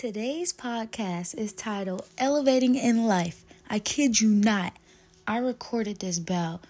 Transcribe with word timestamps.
Today's 0.00 0.54
podcast 0.54 1.36
is 1.36 1.52
titled 1.52 2.08
Elevating 2.16 2.74
in 2.74 3.04
Life. 3.04 3.44
I 3.68 3.80
kid 3.80 4.18
you 4.18 4.30
not. 4.30 4.72
I 5.28 5.36
recorded 5.36 5.98
this 5.98 6.16
about, 6.16 6.64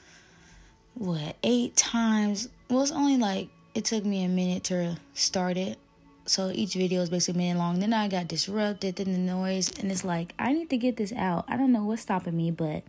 what, 0.94 1.36
eight 1.44 1.76
times. 1.76 2.48
Well, 2.68 2.82
it's 2.82 2.90
only 2.90 3.18
like, 3.18 3.48
it 3.72 3.84
took 3.84 4.04
me 4.04 4.24
a 4.24 4.28
minute 4.28 4.64
to 4.64 4.98
start 5.14 5.56
it. 5.56 5.78
So 6.26 6.50
each 6.52 6.74
video 6.74 7.02
is 7.02 7.08
basically 7.08 7.44
a 7.44 7.46
minute 7.46 7.60
long. 7.60 7.78
Then 7.78 7.92
I 7.92 8.08
got 8.08 8.26
disrupted, 8.26 8.96
then 8.96 9.12
the 9.12 9.18
noise. 9.18 9.70
And 9.78 9.92
it's 9.92 10.02
like, 10.02 10.34
I 10.36 10.52
need 10.52 10.68
to 10.70 10.76
get 10.76 10.96
this 10.96 11.12
out. 11.12 11.44
I 11.46 11.56
don't 11.56 11.70
know 11.70 11.84
what's 11.84 12.02
stopping 12.02 12.36
me, 12.36 12.50
but, 12.50 12.82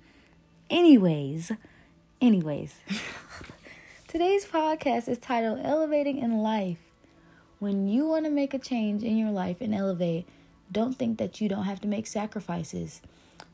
anyways, 0.72 1.52
anyways. 2.20 2.74
Today's 4.08 4.48
podcast 4.48 5.08
is 5.08 5.20
titled 5.20 5.60
Elevating 5.64 6.18
in 6.18 6.40
Life. 6.40 6.91
When 7.62 7.88
you 7.88 8.08
want 8.08 8.26
to 8.26 8.32
make 8.32 8.56
a 8.56 8.58
change 8.58 9.04
in 9.04 9.20
your 9.20 9.30
life 9.30 9.62
and 9.62 9.72
elevate, 9.76 10.28
don't 10.72 10.98
think 10.98 11.20
that 11.20 11.40
you 11.40 11.48
don't 11.48 11.66
have 11.66 11.80
to 11.82 11.88
make 11.88 12.08
sacrifices. 12.08 13.02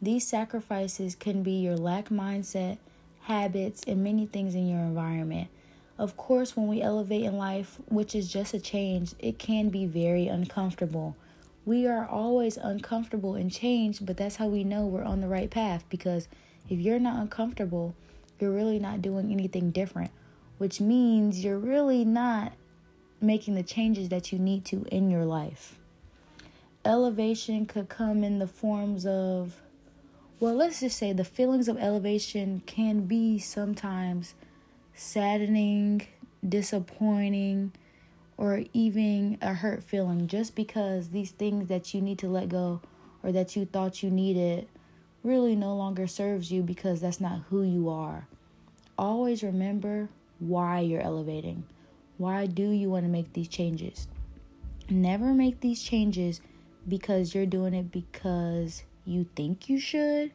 These 0.02 0.26
sacrifices 0.26 1.14
can 1.14 1.44
be 1.44 1.60
your 1.60 1.76
lack 1.76 2.08
mindset, 2.08 2.78
habits, 3.24 3.84
and 3.86 4.06
many 4.06 4.26
things 4.26 4.56
in 4.56 4.66
your 4.70 4.80
environment. 4.80 5.50
Of 5.98 6.16
course, 6.16 6.56
when 6.56 6.68
we 6.70 6.82
elevate 6.82 7.24
in 7.24 7.38
life, 7.38 7.80
which 7.90 8.16
is 8.16 8.32
just 8.32 8.54
a 8.54 8.62
change, 8.62 9.14
it 9.20 9.40
can 9.40 9.68
be 9.68 9.86
very 9.86 10.30
uncomfortable. 10.30 11.18
We 11.66 11.86
are 11.86 12.08
always 12.08 12.56
uncomfortable 12.56 13.36
in 13.36 13.50
change, 13.50 14.06
but 14.06 14.16
that's 14.16 14.38
how 14.38 14.48
we 14.48 14.64
know 14.64 14.86
we're 14.86 15.04
on 15.04 15.20
the 15.20 15.28
right 15.28 15.50
path 15.50 15.84
because 15.90 16.30
if 16.70 16.80
you're 16.80 16.98
not 16.98 17.20
uncomfortable, 17.20 17.94
you're 18.40 18.52
really 18.52 18.80
not 18.80 19.02
doing 19.02 19.34
anything 19.34 19.72
different, 19.72 20.12
which 20.60 20.80
means 20.80 21.44
you're 21.44 21.60
really 21.60 22.06
not 22.06 22.54
making 23.20 23.56
the 23.56 23.64
changes 23.64 24.10
that 24.10 24.32
you 24.32 24.40
need 24.40 24.66
to 24.66 24.86
in 24.92 25.10
your 25.10 25.26
life. 25.26 25.76
Elevation 26.86 27.66
could 27.66 27.90
come 27.90 28.24
in 28.24 28.40
the 28.40 28.48
forms 28.48 29.06
of, 29.06 29.62
well, 30.40 30.54
let's 30.54 30.80
just 30.80 30.98
say 30.98 31.14
the 31.14 31.26
feelings 31.26 31.68
of 31.68 31.78
elevation 31.78 32.62
can 32.66 33.02
be 33.02 33.40
sometimes 33.40 34.36
saddening, 34.94 36.08
disappointing, 36.48 37.72
or 38.38 38.64
even 38.72 39.38
a 39.42 39.54
hurt 39.54 39.84
feeling 39.84 40.28
just 40.28 40.56
because 40.56 41.10
these 41.10 41.32
things 41.32 41.68
that 41.68 41.94
you 41.94 42.02
need 42.02 42.20
to 42.20 42.28
let 42.28 42.50
go 42.50 42.82
or 43.24 43.32
that 43.32 43.56
you 43.56 43.66
thought 43.66 44.04
you 44.04 44.12
needed 44.12 44.68
really 45.24 45.56
no 45.56 45.76
longer 45.76 46.08
serves 46.08 46.52
you 46.52 46.62
because 46.62 47.02
that's 47.02 47.20
not 47.20 47.42
who 47.50 47.64
you 47.64 47.90
are. 47.90 48.28
Always 48.98 49.44
remember 49.44 50.10
why 50.40 50.80
you're 50.80 51.02
elevating. 51.02 51.64
Why 52.18 52.46
do 52.46 52.70
you 52.70 52.90
want 52.90 53.06
to 53.06 53.10
make 53.10 53.34
these 53.34 53.48
changes? 53.48 54.08
Never 54.90 55.34
make 55.34 55.60
these 55.60 55.84
changes 55.84 56.42
because 56.88 57.36
you're 57.36 57.46
doing 57.46 57.74
it 57.74 57.92
because 57.92 58.84
you 59.06 59.28
think 59.36 59.70
you 59.70 59.80
should, 59.80 60.32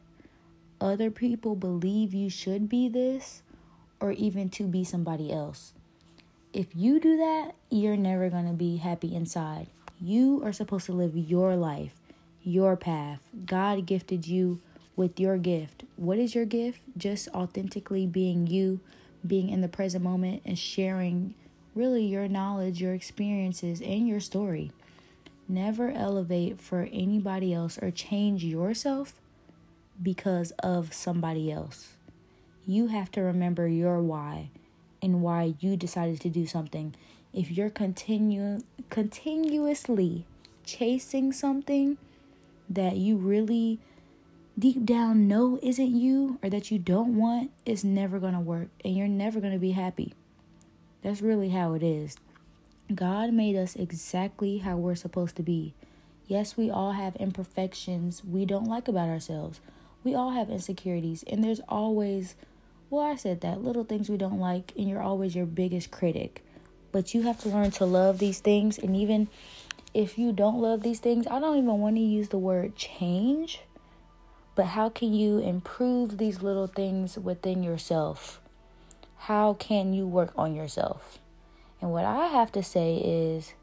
other 0.79 1.09
people 1.09 1.55
believe 1.55 2.13
you 2.13 2.29
should 2.29 2.67
be 2.67 2.89
this, 2.89 3.41
or 3.99 4.11
even 4.11 4.49
to 4.49 4.63
be 4.63 4.83
somebody 4.83 5.31
else. 5.31 5.73
If 6.51 6.67
you 6.75 6.99
do 6.99 7.17
that, 7.17 7.53
you're 7.69 7.97
never 7.97 8.29
going 8.29 8.47
to 8.47 8.53
be 8.53 8.77
happy 8.77 9.15
inside. 9.15 9.67
You 10.01 10.41
are 10.43 10.53
supposed 10.53 10.85
to 10.87 10.91
live 10.91 11.15
your 11.15 11.55
life, 11.55 11.93
your 12.43 12.75
path. 12.75 13.19
God 13.45 13.85
gifted 13.85 14.27
you 14.27 14.59
with 14.95 15.19
your 15.19 15.37
gift. 15.37 15.85
What 15.95 16.17
is 16.17 16.35
your 16.35 16.45
gift? 16.45 16.81
Just 16.97 17.27
authentically 17.29 18.05
being 18.05 18.45
you, 18.45 18.81
being 19.25 19.49
in 19.49 19.61
the 19.61 19.67
present 19.67 20.03
moment, 20.03 20.41
and 20.45 20.59
sharing 20.59 21.33
really 21.75 22.05
your 22.05 22.27
knowledge, 22.27 22.81
your 22.81 22.93
experiences, 22.93 23.81
and 23.81 24.07
your 24.07 24.19
story. 24.19 24.71
Never 25.47 25.91
elevate 25.91 26.59
for 26.61 26.87
anybody 26.91 27.53
else 27.53 27.77
or 27.81 27.91
change 27.91 28.43
yourself 28.43 29.13
because 30.01 30.51
of 30.59 30.93
somebody 30.93 31.51
else. 31.51 31.93
You 32.65 32.87
have 32.87 33.11
to 33.11 33.21
remember 33.21 33.67
your 33.67 33.99
why 34.01 34.49
and 35.01 35.21
why 35.21 35.55
you 35.59 35.75
decided 35.75 36.21
to 36.21 36.29
do 36.29 36.47
something. 36.47 36.95
If 37.33 37.51
you're 37.51 37.69
continue 37.69 38.61
continuously 38.89 40.25
chasing 40.65 41.33
something 41.33 41.97
that 42.69 42.95
you 42.95 43.17
really 43.17 43.79
deep 44.57 44.85
down 44.85 45.27
know 45.27 45.59
isn't 45.61 45.95
you 45.95 46.39
or 46.41 46.49
that 46.49 46.71
you 46.71 46.79
don't 46.79 47.17
want, 47.17 47.51
it's 47.65 47.83
never 47.83 48.19
going 48.19 48.33
to 48.33 48.39
work 48.39 48.69
and 48.85 48.95
you're 48.95 49.07
never 49.07 49.39
going 49.39 49.53
to 49.53 49.59
be 49.59 49.71
happy. 49.71 50.13
That's 51.03 51.21
really 51.21 51.49
how 51.49 51.73
it 51.73 51.83
is. 51.83 52.15
God 52.93 53.33
made 53.33 53.55
us 53.57 53.75
exactly 53.75 54.59
how 54.59 54.77
we're 54.77 54.95
supposed 54.95 55.35
to 55.35 55.43
be. 55.43 55.73
Yes, 56.27 56.55
we 56.55 56.69
all 56.69 56.93
have 56.93 57.15
imperfections 57.17 58.23
we 58.23 58.45
don't 58.45 58.67
like 58.67 58.87
about 58.87 59.09
ourselves. 59.09 59.59
We 60.03 60.15
all 60.15 60.31
have 60.31 60.49
insecurities, 60.49 61.23
and 61.23 61.43
there's 61.43 61.61
always, 61.67 62.35
well, 62.89 63.03
I 63.05 63.15
said 63.15 63.41
that, 63.41 63.61
little 63.63 63.83
things 63.83 64.09
we 64.09 64.17
don't 64.17 64.39
like, 64.39 64.71
and 64.77 64.89
you're 64.89 65.01
always 65.01 65.35
your 65.35 65.45
biggest 65.45 65.91
critic. 65.91 66.43
But 66.93 67.13
you 67.13 67.23
have 67.23 67.41
to 67.41 67.49
learn 67.49 67.71
to 67.71 67.85
love 67.85 68.19
these 68.19 68.39
things, 68.39 68.77
and 68.77 68.95
even 68.95 69.27
if 69.93 70.17
you 70.17 70.31
don't 70.31 70.61
love 70.61 70.83
these 70.83 70.99
things, 70.99 71.27
I 71.27 71.39
don't 71.39 71.57
even 71.57 71.79
want 71.79 71.97
to 71.97 72.01
use 72.01 72.29
the 72.29 72.37
word 72.37 72.75
change, 72.75 73.61
but 74.55 74.67
how 74.67 74.89
can 74.89 75.13
you 75.13 75.39
improve 75.39 76.17
these 76.17 76.41
little 76.41 76.67
things 76.67 77.17
within 77.17 77.63
yourself? 77.63 78.39
How 79.27 79.53
can 79.53 79.93
you 79.93 80.05
work 80.05 80.33
on 80.35 80.53
yourself? 80.53 81.17
And 81.79 81.93
what 81.93 82.03
I 82.03 82.27
have 82.27 82.51
to 82.53 82.61
say 82.61 82.97
is 82.97 83.53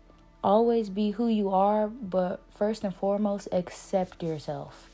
always 0.42 0.88
be 0.88 1.10
who 1.10 1.28
you 1.28 1.50
are, 1.50 1.86
but 1.86 2.40
first 2.56 2.82
and 2.82 2.94
foremost, 2.94 3.46
accept 3.52 4.22
yourself. 4.22 4.88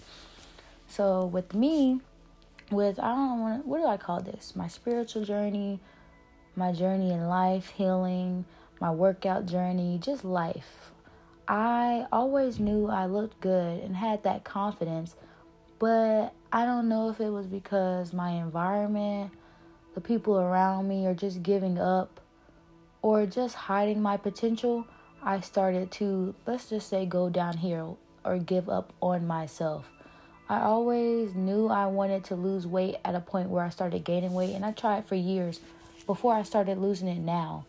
So 0.89 1.25
with 1.25 1.55
me, 1.55 2.01
with 2.73 2.99
I 2.99 3.15
don't 3.15 3.41
want 3.43 3.65
what 3.65 3.79
do 3.79 3.87
I 3.87 3.97
call 3.97 4.21
this? 4.21 4.57
My 4.57 4.67
spiritual 4.67 5.25
journey, 5.25 5.79
my 6.57 6.73
journey 6.73 7.13
in 7.13 7.29
life, 7.29 7.69
healing, 7.69 8.45
my 8.81 8.91
workout 8.91 9.47
journey, 9.47 10.01
just 10.03 10.25
life. 10.25 10.91
I 11.47 12.07
always 12.11 12.59
knew 12.59 12.89
I 12.89 13.07
looked 13.07 13.41
good 13.41 13.85
and 13.85 13.95
had 13.95 14.25
that 14.25 14.43
confidence, 14.43 15.15
but 15.79 16.33
I 16.53 16.65
don't 16.65 16.89
know 16.89 17.09
if 17.09 17.21
it 17.21 17.31
was 17.31 17.47
because 17.47 18.13
my 18.13 18.31
environment 18.31 19.31
the 19.97 20.01
people 20.03 20.39
around 20.39 20.87
me 20.87 21.07
are 21.07 21.15
just 21.15 21.43
giving 21.43 21.79
up 21.79 22.21
or 23.01 23.25
just 23.25 23.55
hiding 23.55 24.03
my 24.03 24.19
potential, 24.19 24.87
I 25.23 25.41
started 25.41 25.91
to, 25.93 26.35
let's 26.47 26.69
just 26.69 26.91
say, 26.91 27.07
go 27.07 27.31
downhill 27.31 27.99
or 28.23 28.37
give 28.37 28.69
up 28.69 28.93
on 29.01 29.27
myself. 29.27 29.87
I 30.51 30.61
always 30.61 31.35
knew 31.35 31.69
I 31.69 31.87
wanted 31.87 32.25
to 32.25 32.35
lose 32.35 32.67
weight 32.67 32.97
at 33.07 33.15
a 33.15 33.21
point 33.21 33.49
where 33.49 33.65
I 33.65 33.71
started 33.71 34.05
gaining 34.05 34.35
weight, 34.35 34.55
and 34.55 34.67
I 34.67 34.73
tried 34.73 35.07
for 35.07 35.15
years 35.15 35.61
before 36.05 36.35
I 36.35 36.43
started 36.43 36.77
losing 36.77 37.09
it 37.09 37.19
now. 37.19 37.65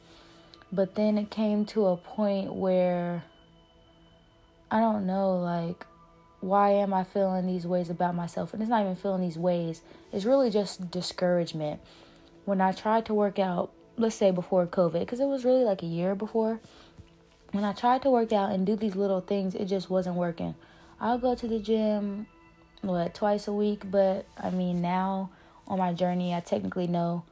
But 0.69 0.95
then 0.95 1.17
it 1.17 1.31
came 1.31 1.63
to 1.67 1.85
a 1.85 1.95
point 1.95 2.53
where 2.53 3.23
I 4.69 4.81
don't 4.81 5.07
know, 5.07 5.37
like, 5.37 5.85
why 6.41 6.71
am 6.71 6.93
I 6.93 7.05
feeling 7.05 7.47
these 7.47 7.65
ways 7.65 7.89
about 7.89 8.15
myself? 8.15 8.53
And 8.53 8.61
it's 8.61 8.69
not 8.69 8.81
even 8.81 8.97
feeling 8.97 9.21
these 9.21 9.37
ways, 9.37 9.81
it's 10.11 10.25
really 10.25 10.49
just 10.49 10.91
discouragement 10.91 11.79
when 12.47 12.61
I 12.61 12.71
tried 12.71 13.05
to 13.07 13.13
work 13.13 13.39
out, 13.39 13.73
let's 13.97 14.15
say 14.15 14.31
before 14.31 14.65
COVID, 14.65 15.01
because 15.01 15.19
it 15.19 15.25
was 15.25 15.43
really 15.43 15.65
like 15.65 15.83
a 15.83 15.85
year 15.85 16.15
before, 16.15 16.61
when 17.51 17.65
I 17.65 17.73
tried 17.73 18.03
to 18.03 18.09
work 18.09 18.31
out 18.31 18.53
and 18.53 18.65
do 18.65 18.77
these 18.77 18.95
little 18.95 19.19
things, 19.19 19.53
it 19.53 19.65
just 19.65 19.89
wasn't 19.89 20.15
working. 20.15 20.55
I'll 21.01 21.17
go 21.17 21.35
to 21.35 21.45
the 21.45 21.59
gym, 21.59 22.25
what, 22.83 23.13
twice 23.13 23.49
a 23.49 23.53
week, 23.53 23.91
but 23.91 24.25
I 24.37 24.49
mean, 24.49 24.81
now 24.81 25.29
on 25.67 25.77
my 25.77 25.91
journey, 25.91 26.33
I 26.33 26.39
technically 26.39 26.87
know 26.87 27.25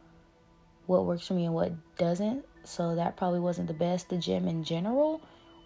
what 0.85 1.05
works 1.05 1.27
for 1.27 1.33
me 1.33 1.45
and 1.45 1.53
what 1.53 1.71
doesn't. 1.97 2.43
So 2.65 2.95
that 2.95 3.15
probably 3.15 3.39
wasn't 3.39 3.69
the 3.69 3.73
best. 3.73 4.09
The 4.09 4.17
gym 4.17 4.49
in 4.49 4.65
general, 4.65 5.21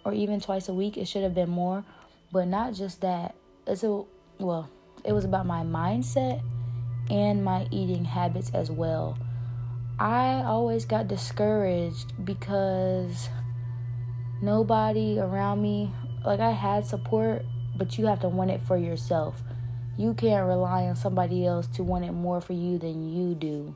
or 0.05 0.13
even 0.13 0.39
twice 0.39 0.69
a 0.69 0.75
week, 0.75 0.95
it 0.95 1.07
should 1.07 1.23
have 1.23 1.33
been 1.33 1.49
more. 1.49 1.83
But 2.31 2.47
not 2.47 2.75
just 2.75 3.01
that. 3.01 3.33
It's 3.65 3.83
a 3.83 4.03
well, 4.38 4.69
it 5.03 5.12
was 5.12 5.25
about 5.25 5.47
my 5.47 5.63
mindset 5.63 6.44
and 7.09 7.44
my 7.44 7.68
eating 7.71 8.06
habits 8.06 8.51
as 8.53 8.69
well. 8.69 9.18
I 10.00 10.44
always 10.46 10.86
got 10.86 11.10
discouraged 11.10 12.13
because 12.24 13.28
nobody 14.42 15.19
around 15.19 15.62
me, 15.62 15.92
like 16.24 16.40
I 16.40 16.51
had 16.51 16.86
support, 16.86 17.44
but 17.75 17.98
you 17.98 18.06
have 18.06 18.22
to 18.22 18.30
want 18.30 18.50
it 18.50 18.62
for 18.66 18.78
yourself. 18.78 19.44
You 19.98 20.13
can't 20.13 20.48
rely 20.48 20.84
on 20.84 20.96
somebody 20.96 21.46
else 21.46 21.68
to 21.75 21.84
want 21.84 22.06
it 22.06 22.13
more 22.13 22.40
for 22.40 22.54
you 22.54 22.78
than 22.78 23.13
you 23.13 23.36
do. 23.36 23.75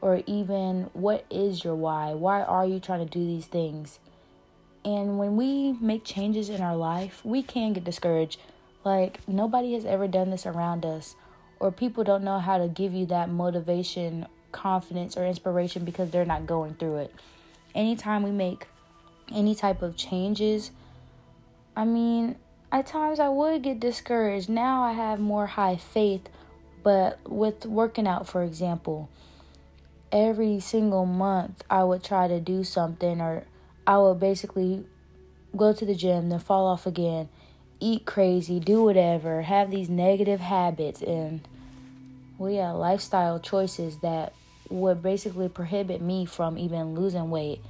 Or 0.00 0.22
even, 0.26 0.90
what 0.92 1.26
is 1.28 1.64
your 1.64 1.74
why? 1.74 2.14
Why 2.14 2.42
are 2.42 2.64
you 2.64 2.78
trying 2.78 3.04
to 3.04 3.12
do 3.12 3.26
these 3.26 3.46
things? 3.46 3.98
And 4.84 5.18
when 5.18 5.36
we 5.36 5.72
make 5.72 6.04
changes 6.04 6.50
in 6.50 6.60
our 6.60 6.76
life, 6.76 7.20
we 7.24 7.42
can 7.42 7.72
get 7.72 7.82
discouraged. 7.82 8.38
Like, 8.84 9.26
nobody 9.26 9.72
has 9.72 9.84
ever 9.84 10.06
done 10.06 10.30
this 10.30 10.46
around 10.46 10.86
us, 10.86 11.16
or 11.58 11.72
people 11.72 12.04
don't 12.04 12.22
know 12.22 12.38
how 12.38 12.58
to 12.58 12.68
give 12.68 12.94
you 12.94 13.06
that 13.06 13.28
motivation 13.28 14.28
confidence 14.52 15.16
or 15.16 15.26
inspiration 15.26 15.84
because 15.84 16.10
they're 16.10 16.24
not 16.24 16.46
going 16.46 16.74
through 16.74 16.96
it. 16.96 17.14
Anytime 17.74 18.22
we 18.22 18.30
make 18.30 18.66
any 19.32 19.54
type 19.54 19.82
of 19.82 19.96
changes, 19.96 20.70
I 21.76 21.84
mean, 21.84 22.36
at 22.72 22.86
times 22.86 23.20
I 23.20 23.28
would 23.28 23.62
get 23.62 23.80
discouraged. 23.80 24.48
Now 24.48 24.82
I 24.82 24.92
have 24.92 25.20
more 25.20 25.46
high 25.46 25.76
faith, 25.76 26.28
but 26.82 27.18
with 27.28 27.66
working 27.66 28.06
out, 28.06 28.28
for 28.28 28.42
example, 28.42 29.08
every 30.10 30.60
single 30.60 31.06
month 31.06 31.62
I 31.70 31.84
would 31.84 32.02
try 32.02 32.28
to 32.28 32.40
do 32.40 32.64
something, 32.64 33.20
or 33.20 33.44
I 33.86 33.98
would 33.98 34.20
basically 34.20 34.84
go 35.56 35.72
to 35.72 35.84
the 35.84 35.94
gym, 35.94 36.28
then 36.28 36.38
fall 36.38 36.66
off 36.66 36.86
again, 36.86 37.28
eat 37.80 38.04
crazy, 38.06 38.60
do 38.60 38.82
whatever, 38.82 39.42
have 39.42 39.70
these 39.70 39.88
negative 39.88 40.40
habits, 40.40 41.02
and 41.02 41.46
well, 42.38 42.50
yeah, 42.50 42.70
lifestyle 42.70 43.40
choices 43.40 43.98
that 43.98 44.32
would 44.70 45.02
basically 45.02 45.48
prohibit 45.48 46.00
me 46.00 46.26
from 46.26 46.58
even 46.58 46.94
losing 46.94 47.30
weight. 47.30 47.62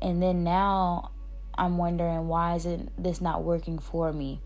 And 0.00 0.22
then 0.22 0.44
now 0.44 1.10
I'm 1.56 1.78
wondering 1.78 2.28
why 2.28 2.54
isn't 2.56 3.02
this 3.02 3.20
not 3.20 3.42
working 3.42 3.78
for 3.78 4.12
me? 4.12 4.40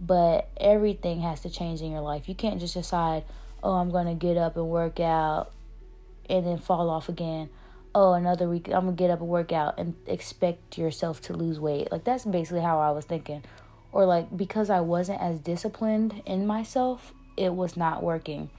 But 0.00 0.48
everything 0.56 1.20
has 1.20 1.40
to 1.40 1.50
change 1.50 1.80
in 1.80 1.90
your 1.90 2.00
life. 2.00 2.28
You 2.28 2.34
can't 2.34 2.60
just 2.60 2.74
decide, 2.74 3.24
oh, 3.62 3.74
I'm 3.74 3.90
going 3.90 4.06
to 4.06 4.14
get 4.14 4.36
up 4.36 4.56
and 4.56 4.68
work 4.68 5.00
out 5.00 5.52
and 6.28 6.46
then 6.46 6.58
fall 6.58 6.90
off 6.90 7.08
again. 7.08 7.48
Oh, 7.94 8.14
another 8.14 8.48
week, 8.48 8.68
I'm 8.68 8.84
going 8.84 8.96
to 8.96 9.02
get 9.02 9.10
up 9.10 9.20
and 9.20 9.28
work 9.28 9.52
out 9.52 9.78
and 9.78 9.94
expect 10.06 10.78
yourself 10.78 11.20
to 11.22 11.34
lose 11.34 11.60
weight. 11.60 11.92
Like, 11.92 12.04
that's 12.04 12.24
basically 12.24 12.62
how 12.62 12.80
I 12.80 12.90
was 12.90 13.04
thinking. 13.04 13.44
Or, 13.92 14.06
like, 14.06 14.34
because 14.34 14.70
I 14.70 14.80
wasn't 14.80 15.20
as 15.20 15.38
disciplined 15.38 16.22
in 16.24 16.46
myself, 16.46 17.12
it 17.36 17.54
was 17.54 17.76
not 17.76 18.02
working. 18.02 18.50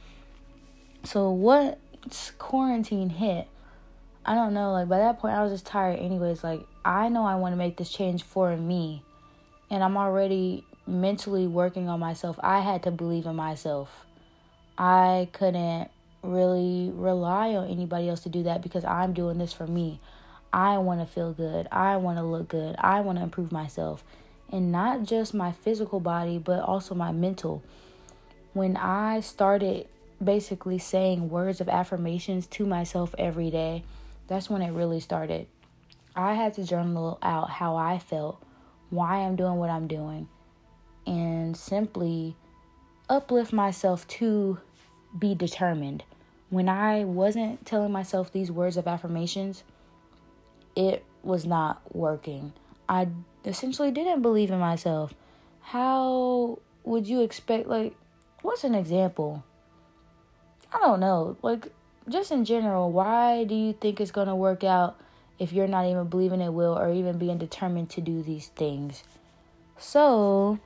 So, 1.04 1.32
once 1.32 1.76
quarantine 2.38 3.10
hit, 3.10 3.48
I 4.26 4.36
don't 4.36 4.54
know, 4.54 4.72
like, 4.72 4.88
by 4.88 5.00
that 5.00 5.20
point, 5.20 5.36
I 5.36 5.44
was 5.44 5.52
just 5.52 5.66
tired, 5.66 6.00
anyways. 6.00 6.44
Like, 6.44 6.62
I 6.86 7.10
know 7.10 7.26
I 7.26 7.36
want 7.36 7.54
to 7.54 7.58
make 7.58 7.78
this 7.78 7.90
change 7.90 8.24
for 8.24 8.56
me, 8.56 9.04
and 9.70 9.84
I'm 9.84 9.98
already 9.98 10.66
mentally 10.88 11.48
working 11.48 11.90
on 11.90 12.00
myself. 12.00 12.40
I 12.42 12.60
had 12.60 12.84
to 12.84 12.92
believe 12.92 13.26
in 13.26 13.36
myself. 13.36 14.06
I 14.78 15.30
couldn't 15.34 15.90
really 16.22 16.92
rely 16.94 17.56
on 17.56 17.70
anybody 17.70 18.10
else 18.10 18.22
to 18.22 18.30
do 18.30 18.44
that 18.44 18.62
because 18.62 18.86
I'm 18.86 19.14
doing 19.14 19.38
this 19.38 19.54
for 19.54 19.68
me. 19.68 20.00
I 20.52 20.78
want 20.78 21.00
to 21.00 21.06
feel 21.06 21.34
good. 21.34 21.68
I 21.72 21.98
want 21.98 22.18
to 22.18 22.24
look 22.24 22.48
good. 22.48 22.76
I 22.80 23.02
want 23.02 23.18
to 23.18 23.24
improve 23.24 23.52
myself. 23.52 24.04
And 24.50 24.72
not 24.72 25.04
just 25.04 25.34
my 25.34 25.52
physical 25.52 26.00
body, 26.00 26.38
but 26.38 26.60
also 26.62 26.96
my 26.96 27.12
mental. 27.12 27.64
When 28.54 28.78
I 28.78 29.20
started 29.22 29.88
basically 30.24 30.78
saying 30.78 31.30
words 31.30 31.62
of 31.62 31.70
affirmations 31.70 32.48
to 32.48 32.66
myself 32.66 33.14
every 33.18 33.50
day, 33.50 33.84
that's 34.28 34.50
when 34.50 34.62
it 34.62 34.72
really 34.72 35.00
started. 35.00 35.48
I 36.16 36.34
had 36.34 36.54
to 36.56 36.64
journal 36.64 37.18
out 37.22 37.50
how 37.50 37.76
I 37.76 38.00
felt, 38.00 38.44
why 38.90 39.18
I'm 39.18 39.36
doing 39.36 39.56
what 39.56 39.70
I'm 39.70 39.88
doing, 39.88 40.28
and 41.06 41.58
simply 41.58 42.36
uplift 43.10 43.52
myself 43.52 44.08
to 44.08 44.60
be 45.18 45.36
determined. 45.36 46.04
When 46.50 46.70
I 46.70 47.04
wasn't 47.04 47.66
telling 47.66 47.92
myself 47.92 48.32
these 48.32 48.52
words 48.52 48.78
of 48.78 48.88
affirmations, 48.88 49.64
it 50.76 51.04
was 51.24 51.46
not 51.46 51.82
working. 51.96 52.54
I 52.88 53.08
essentially 53.46 53.92
didn't 53.92 54.22
believe 54.22 54.52
in 54.52 54.60
myself. 54.60 55.14
How 55.62 56.60
would 56.84 57.08
you 57.08 57.22
expect, 57.22 57.68
like, 57.68 57.96
what's 58.42 58.64
an 58.64 58.76
example? 58.76 59.44
I 60.74 60.80
don't 60.80 61.00
know. 61.00 61.38
Like, 61.42 61.68
just 62.10 62.32
in 62.32 62.46
general, 62.46 62.92
why 62.92 63.44
do 63.44 63.56
you 63.56 63.74
think 63.74 64.02
it's 64.02 64.12
going 64.12 64.28
to 64.28 64.36
work 64.36 64.64
out 64.64 64.98
if 65.40 65.52
you're 65.52 65.68
not 65.68 65.86
even 65.86 66.08
believing 66.08 66.42
it 66.42 66.54
will 66.54 66.78
or 66.78 66.92
even 66.92 67.18
being 67.18 67.38
determined 67.38 67.90
to 67.92 68.02
do 68.02 68.24
these 68.24 68.48
things. 68.50 69.04
So, 69.78 70.60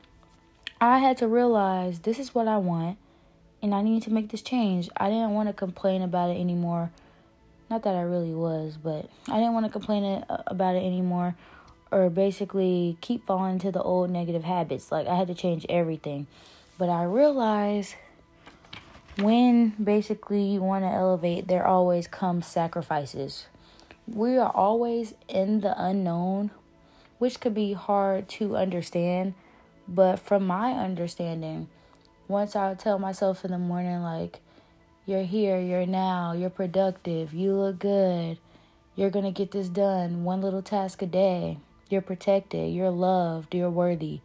I 0.80 1.00
had 1.00 1.18
to 1.18 1.28
realize 1.28 2.00
this 2.00 2.20
is 2.20 2.36
what 2.36 2.48
I 2.48 2.58
want 2.58 2.98
and 3.62 3.74
I 3.74 3.82
need 3.82 4.04
to 4.04 4.14
make 4.14 4.30
this 4.30 4.42
change. 4.42 4.90
I 4.96 5.10
didn't 5.10 5.32
want 5.32 5.50
to 5.50 5.54
complain 5.54 6.02
about 6.02 6.30
it 6.30 6.40
anymore. 6.40 6.92
Not 7.70 7.84
that 7.84 7.96
I 7.96 8.02
really 8.02 8.34
was, 8.34 8.78
but 8.78 9.10
I 9.28 9.38
didn't 9.38 9.54
want 9.54 9.66
to 9.66 9.72
complain 9.72 10.24
about 10.30 10.76
it 10.76 10.84
anymore 10.84 11.36
or 11.92 12.10
basically 12.10 12.98
keep 13.02 13.26
falling 13.26 13.54
into 13.54 13.72
the 13.72 13.82
old 13.82 14.12
negative 14.12 14.44
habits. 14.44 14.92
Like 14.92 15.08
I 15.08 15.16
had 15.16 15.28
to 15.28 15.36
change 15.36 15.66
everything. 15.70 16.28
But 16.78 16.90
I 16.90 17.04
realized 17.04 17.96
when 19.22 19.70
basically 19.84 20.44
you 20.44 20.62
want 20.62 20.84
to 20.84 20.90
elevate, 20.90 21.48
there 21.48 21.66
always 21.66 22.08
comes 22.08 22.46
sacrifices 22.46 23.48
we 24.08 24.38
are 24.38 24.52
always 24.56 25.14
in 25.28 25.60
the 25.60 25.76
unknown, 25.82 26.52
which 27.20 27.40
could 27.40 27.54
be 27.54 27.74
hard 27.74 28.30
to 28.30 28.56
understand. 28.56 29.34
But 29.88 30.18
from 30.20 30.48
my 30.48 30.72
understanding, 30.72 31.68
once 32.28 32.56
I 32.56 32.74
tell 32.76 33.00
myself 33.00 33.44
in 33.44 33.52
the 33.52 33.58
morning, 33.58 34.02
like, 34.02 34.40
you're 35.06 35.24
here, 35.24 35.60
you're 35.60 35.86
now, 35.86 36.34
you're 36.34 36.50
productive, 36.50 37.34
you 37.34 37.54
look 37.54 37.80
good, 37.80 38.38
you're 38.96 39.10
gonna 39.10 39.32
get 39.32 39.52
this 39.52 39.70
done, 39.70 40.24
one 40.24 40.42
little 40.42 40.62
task 40.62 41.02
a 41.02 41.06
day, 41.06 41.58
you're 41.90 42.02
protected, 42.02 42.74
you're 42.74 42.90
loved, 42.90 43.56
you're 43.56 43.70
worthy. 43.70 44.20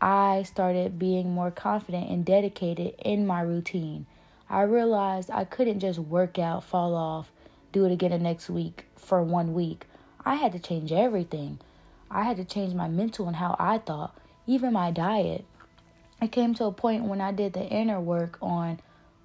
I 0.00 0.42
started 0.42 0.98
being 0.98 1.32
more 1.32 1.50
confident 1.50 2.10
and 2.10 2.24
dedicated 2.24 2.94
in 2.98 3.26
my 3.26 3.40
routine. 3.40 4.06
I 4.48 4.62
realized 4.62 5.30
I 5.30 5.44
couldn't 5.44 5.80
just 5.80 5.98
work 5.98 6.38
out, 6.38 6.64
fall 6.64 6.94
off, 6.94 7.30
do 7.72 7.84
it 7.84 7.92
again 7.92 8.12
the 8.12 8.18
next 8.18 8.48
week 8.48 8.84
for 8.96 9.22
one 9.22 9.54
week. 9.54 9.86
I 10.24 10.36
had 10.36 10.52
to 10.52 10.58
change 10.58 10.92
everything. 10.92 11.58
I 12.10 12.22
had 12.22 12.36
to 12.36 12.44
change 12.44 12.72
my 12.72 12.88
mental 12.88 13.26
and 13.26 13.36
how 13.36 13.56
I 13.58 13.78
thought, 13.78 14.16
even 14.46 14.72
my 14.72 14.90
diet. 14.92 15.44
It 16.22 16.32
came 16.32 16.54
to 16.54 16.64
a 16.64 16.72
point 16.72 17.04
when 17.04 17.20
I 17.20 17.32
did 17.32 17.52
the 17.52 17.66
inner 17.66 18.00
work 18.00 18.38
on 18.40 18.80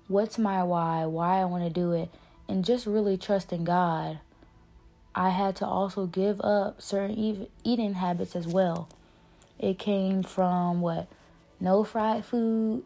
what's 0.08 0.38
my 0.38 0.64
why, 0.64 1.06
why 1.06 1.40
I 1.40 1.46
want 1.46 1.64
to 1.64 1.70
do 1.70 1.94
it, 1.94 2.10
and 2.50 2.66
just 2.66 2.86
really 2.86 3.18
trusting 3.18 3.64
God. 3.64 4.20
I 5.14 5.30
had 5.30 5.56
to 5.58 5.66
also 5.66 6.06
give 6.08 6.42
up 6.42 6.82
certain 6.82 7.48
eating 7.64 7.94
habits 7.94 8.36
as 8.36 8.48
well. 8.48 8.90
It 9.60 9.78
came 9.78 10.24
from 10.24 10.82
what 10.82 11.08
no 11.60 11.84
fried 11.84 12.26
food 12.26 12.84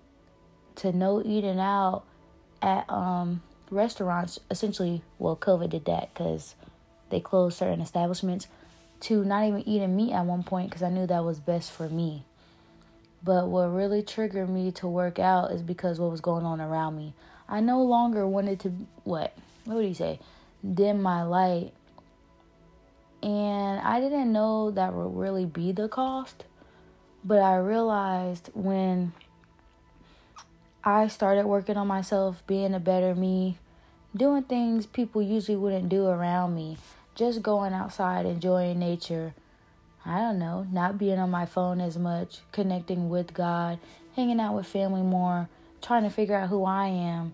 to 0.75 0.91
no 0.91 1.21
eating 1.23 1.59
out 1.59 2.03
at 2.65 2.89
um 2.89 3.41
restaurants 3.69 4.39
essentially, 4.49 5.03
well, 5.19 5.35
COVID 5.35 5.69
did 5.69 5.85
that 5.85 6.13
because 6.13 6.55
they 7.09 7.19
closed 7.19 7.57
certain 7.57 7.81
establishments 7.81 8.47
to 9.01 9.23
not 9.23 9.45
even 9.45 9.67
eating 9.67 9.95
meat 9.95 10.13
at 10.13 10.25
one 10.25 10.43
point 10.43 10.69
because 10.69 10.83
I 10.83 10.89
knew 10.89 11.05
that 11.07 11.23
was 11.23 11.39
best 11.39 11.71
for 11.71 11.87
me. 11.87 12.25
But 13.23 13.47
what 13.47 13.65
really 13.67 14.01
triggered 14.01 14.49
me 14.49 14.71
to 14.73 14.87
work 14.87 15.19
out 15.19 15.51
is 15.51 15.61
because 15.61 15.99
what 15.99 16.11
was 16.11 16.21
going 16.21 16.45
on 16.45 16.61
around 16.61 16.95
me. 16.95 17.13
I 17.47 17.59
no 17.59 17.81
longer 17.81 18.27
wanted 18.27 18.59
to 18.61 18.69
what? 19.03 19.35
What 19.65 19.77
would 19.77 19.85
he 19.85 19.93
say? 19.93 20.19
Dim 20.73 21.01
my 21.01 21.23
light. 21.23 21.73
And 23.21 23.79
I 23.79 23.99
didn't 23.99 24.31
know 24.31 24.71
that 24.71 24.93
would 24.93 25.15
really 25.15 25.45
be 25.45 25.71
the 25.71 25.87
cost. 25.87 26.45
But 27.23 27.39
I 27.39 27.57
realized 27.57 28.51
when 28.53 29.13
I 30.87 31.07
started 31.07 31.47
working 31.47 31.77
on 31.77 31.87
myself, 31.87 32.43
being 32.45 32.75
a 32.75 32.79
better 32.79 33.15
me, 33.15 33.57
doing 34.15 34.43
things 34.43 34.85
people 34.85 35.19
usually 35.19 35.57
wouldn't 35.57 35.89
do 35.89 36.05
around 36.05 36.53
me, 36.53 36.77
just 37.15 37.41
going 37.41 37.73
outside, 37.73 38.27
enjoying 38.27 38.77
nature. 38.77 39.33
I 40.05 40.19
don't 40.19 40.37
know, 40.37 40.67
not 40.71 40.99
being 40.99 41.17
on 41.17 41.31
my 41.31 41.47
phone 41.47 41.81
as 41.81 41.97
much, 41.97 42.41
connecting 42.51 43.09
with 43.09 43.33
God, 43.33 43.79
hanging 44.15 44.39
out 44.39 44.53
with 44.53 44.67
family 44.67 45.01
more, 45.01 45.49
trying 45.81 46.03
to 46.03 46.11
figure 46.11 46.35
out 46.35 46.49
who 46.49 46.63
I 46.65 46.85
am. 46.85 47.33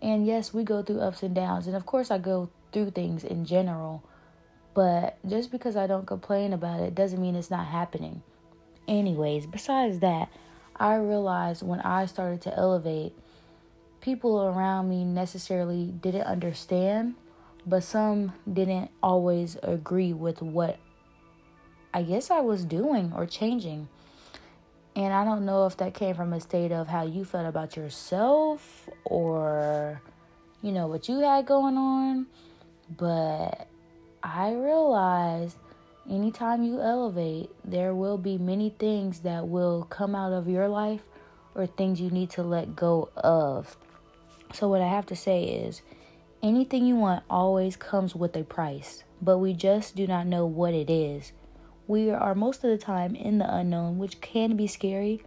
And 0.00 0.26
yes, 0.26 0.54
we 0.54 0.64
go 0.64 0.82
through 0.82 1.00
ups 1.00 1.22
and 1.22 1.34
downs. 1.34 1.66
And 1.66 1.76
of 1.76 1.84
course, 1.84 2.10
I 2.10 2.16
go 2.16 2.48
through 2.72 2.92
things 2.92 3.22
in 3.22 3.44
general. 3.44 4.02
But 4.72 5.18
just 5.28 5.50
because 5.50 5.76
I 5.76 5.86
don't 5.86 6.06
complain 6.06 6.54
about 6.54 6.80
it 6.80 6.94
doesn't 6.94 7.20
mean 7.20 7.36
it's 7.36 7.50
not 7.50 7.66
happening. 7.66 8.22
Anyways, 8.86 9.44
besides 9.44 9.98
that, 9.98 10.30
I 10.80 10.96
realized 10.96 11.62
when 11.62 11.80
I 11.80 12.06
started 12.06 12.40
to 12.42 12.56
elevate, 12.56 13.12
people 14.00 14.42
around 14.42 14.88
me 14.88 15.04
necessarily 15.04 15.86
didn't 15.86 16.22
understand, 16.22 17.14
but 17.66 17.82
some 17.82 18.32
didn't 18.50 18.90
always 19.02 19.56
agree 19.62 20.12
with 20.12 20.40
what 20.40 20.78
I 21.92 22.02
guess 22.02 22.30
I 22.30 22.40
was 22.40 22.64
doing 22.64 23.12
or 23.14 23.26
changing. 23.26 23.88
And 24.94 25.12
I 25.12 25.24
don't 25.24 25.44
know 25.44 25.66
if 25.66 25.76
that 25.78 25.94
came 25.94 26.14
from 26.14 26.32
a 26.32 26.40
state 26.40 26.72
of 26.72 26.88
how 26.88 27.04
you 27.04 27.24
felt 27.24 27.46
about 27.46 27.76
yourself 27.76 28.88
or, 29.04 30.00
you 30.62 30.72
know, 30.72 30.86
what 30.86 31.08
you 31.08 31.20
had 31.20 31.46
going 31.46 31.76
on. 31.76 32.26
But 32.96 33.68
I 34.22 34.52
realized 34.54 35.56
Anytime 36.10 36.62
you 36.62 36.80
elevate, 36.80 37.50
there 37.62 37.94
will 37.94 38.16
be 38.16 38.38
many 38.38 38.70
things 38.70 39.20
that 39.20 39.46
will 39.46 39.86
come 39.90 40.14
out 40.14 40.32
of 40.32 40.48
your 40.48 40.66
life 40.66 41.02
or 41.54 41.66
things 41.66 42.00
you 42.00 42.08
need 42.08 42.30
to 42.30 42.42
let 42.42 42.74
go 42.74 43.10
of. 43.14 43.76
So, 44.54 44.68
what 44.68 44.80
I 44.80 44.88
have 44.88 45.04
to 45.06 45.16
say 45.16 45.44
is 45.44 45.82
anything 46.42 46.86
you 46.86 46.96
want 46.96 47.24
always 47.28 47.76
comes 47.76 48.14
with 48.14 48.34
a 48.36 48.44
price, 48.44 49.04
but 49.20 49.36
we 49.36 49.52
just 49.52 49.96
do 49.96 50.06
not 50.06 50.26
know 50.26 50.46
what 50.46 50.72
it 50.72 50.88
is. 50.88 51.32
We 51.86 52.10
are 52.10 52.34
most 52.34 52.64
of 52.64 52.70
the 52.70 52.78
time 52.78 53.14
in 53.14 53.36
the 53.36 53.54
unknown, 53.54 53.98
which 53.98 54.22
can 54.22 54.56
be 54.56 54.66
scary, 54.66 55.22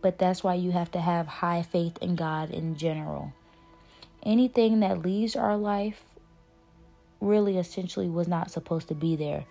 but 0.00 0.18
that's 0.18 0.42
why 0.42 0.54
you 0.54 0.70
have 0.70 0.90
to 0.92 1.00
have 1.00 1.26
high 1.26 1.62
faith 1.62 1.98
in 2.00 2.16
God 2.16 2.50
in 2.50 2.76
general. 2.76 3.34
Anything 4.22 4.80
that 4.80 5.02
leaves 5.02 5.36
our 5.36 5.58
life 5.58 6.04
really 7.20 7.58
essentially 7.58 8.08
was 8.08 8.28
not 8.28 8.50
supposed 8.50 8.88
to 8.88 8.94
be 8.94 9.14
there. 9.14 9.44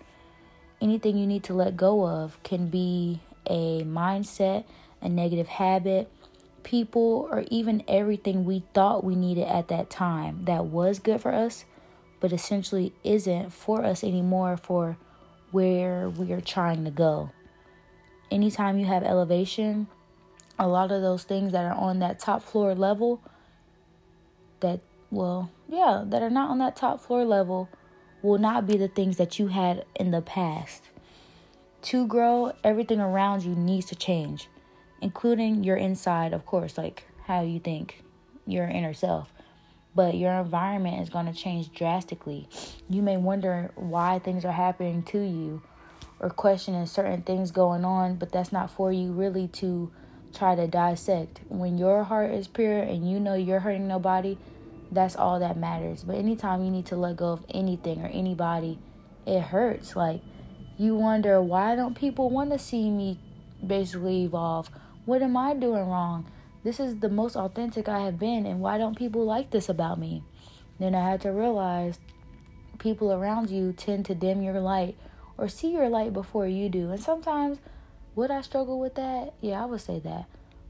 Anything 0.80 1.16
you 1.16 1.26
need 1.26 1.44
to 1.44 1.54
let 1.54 1.76
go 1.76 2.06
of 2.06 2.42
can 2.42 2.68
be 2.68 3.20
a 3.46 3.82
mindset, 3.84 4.64
a 5.00 5.08
negative 5.08 5.48
habit, 5.48 6.10
people, 6.62 7.28
or 7.30 7.44
even 7.50 7.82
everything 7.88 8.44
we 8.44 8.62
thought 8.74 9.04
we 9.04 9.14
needed 9.14 9.46
at 9.46 9.68
that 9.68 9.88
time 9.88 10.44
that 10.44 10.66
was 10.66 10.98
good 10.98 11.20
for 11.20 11.32
us, 11.32 11.64
but 12.20 12.32
essentially 12.32 12.92
isn't 13.04 13.50
for 13.52 13.84
us 13.84 14.04
anymore 14.04 14.56
for 14.56 14.98
where 15.50 16.10
we 16.10 16.32
are 16.32 16.40
trying 16.40 16.84
to 16.84 16.90
go. 16.90 17.30
Anytime 18.30 18.78
you 18.78 18.86
have 18.86 19.04
elevation, 19.04 19.86
a 20.58 20.66
lot 20.66 20.90
of 20.90 21.02
those 21.02 21.22
things 21.22 21.52
that 21.52 21.64
are 21.64 21.74
on 21.74 22.00
that 22.00 22.18
top 22.18 22.42
floor 22.42 22.74
level 22.74 23.22
that 24.60 24.80
well, 25.10 25.50
yeah, 25.68 26.02
that 26.06 26.22
are 26.22 26.30
not 26.30 26.50
on 26.50 26.58
that 26.58 26.76
top 26.76 27.00
floor 27.00 27.24
level 27.24 27.68
will 28.26 28.38
not 28.38 28.66
be 28.66 28.76
the 28.76 28.88
things 28.88 29.16
that 29.16 29.38
you 29.38 29.46
had 29.46 29.84
in 29.94 30.10
the 30.10 30.20
past. 30.20 30.82
To 31.82 32.06
grow, 32.06 32.52
everything 32.64 33.00
around 33.00 33.44
you 33.44 33.54
needs 33.54 33.86
to 33.86 33.94
change, 33.94 34.48
including 35.00 35.62
your 35.62 35.76
inside, 35.76 36.32
of 36.32 36.44
course, 36.44 36.76
like 36.76 37.06
how 37.26 37.42
you 37.42 37.60
think, 37.60 38.02
your 38.46 38.66
inner 38.66 38.92
self. 38.94 39.32
But 39.94 40.16
your 40.16 40.32
environment 40.32 41.00
is 41.00 41.08
going 41.08 41.26
to 41.26 41.32
change 41.32 41.72
drastically. 41.72 42.48
You 42.90 43.00
may 43.00 43.16
wonder 43.16 43.70
why 43.76 44.18
things 44.18 44.44
are 44.44 44.52
happening 44.52 45.04
to 45.04 45.20
you 45.20 45.62
or 46.18 46.28
questioning 46.28 46.86
certain 46.86 47.22
things 47.22 47.50
going 47.50 47.84
on, 47.84 48.16
but 48.16 48.32
that's 48.32 48.52
not 48.52 48.70
for 48.70 48.92
you 48.92 49.12
really 49.12 49.48
to 49.48 49.90
try 50.34 50.54
to 50.54 50.66
dissect. 50.66 51.40
When 51.48 51.78
your 51.78 52.04
heart 52.04 52.32
is 52.32 52.48
pure 52.48 52.78
and 52.80 53.08
you 53.08 53.20
know 53.20 53.34
you're 53.34 53.60
hurting 53.60 53.86
nobody, 53.86 54.36
that's 54.90 55.16
all 55.16 55.40
that 55.40 55.56
matters. 55.56 56.04
But 56.04 56.16
anytime 56.16 56.64
you 56.64 56.70
need 56.70 56.86
to 56.86 56.96
let 56.96 57.16
go 57.16 57.32
of 57.32 57.44
anything 57.52 58.02
or 58.02 58.06
anybody, 58.06 58.78
it 59.26 59.40
hurts. 59.40 59.96
Like 59.96 60.20
you 60.78 60.94
wonder 60.94 61.40
why 61.40 61.74
don't 61.74 61.96
people 61.96 62.30
want 62.30 62.50
to 62.50 62.58
see 62.58 62.90
me 62.90 63.18
basically 63.66 64.24
evolve? 64.24 64.70
What 65.04 65.22
am 65.22 65.36
I 65.36 65.54
doing 65.54 65.88
wrong? 65.88 66.30
This 66.64 66.80
is 66.80 66.98
the 66.98 67.08
most 67.08 67.36
authentic 67.36 67.88
I 67.88 68.00
have 68.00 68.18
been, 68.18 68.44
and 68.44 68.60
why 68.60 68.76
don't 68.76 68.98
people 68.98 69.24
like 69.24 69.50
this 69.50 69.68
about 69.68 70.00
me? 70.00 70.24
Then 70.80 70.94
I 70.94 71.08
had 71.08 71.20
to 71.20 71.30
realize 71.30 72.00
people 72.78 73.12
around 73.12 73.50
you 73.50 73.72
tend 73.72 74.04
to 74.06 74.14
dim 74.14 74.42
your 74.42 74.60
light 74.60 74.96
or 75.38 75.48
see 75.48 75.72
your 75.72 75.88
light 75.88 76.12
before 76.12 76.46
you 76.46 76.68
do. 76.68 76.90
And 76.90 77.00
sometimes, 77.00 77.58
would 78.14 78.30
I 78.30 78.40
struggle 78.40 78.80
with 78.80 78.96
that? 78.96 79.34
Yeah, 79.40 79.62
I 79.62 79.66
would 79.66 79.80
say 79.80 80.00
that. 80.00 80.26